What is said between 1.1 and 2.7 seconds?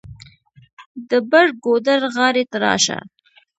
بر ګودر غاړې ته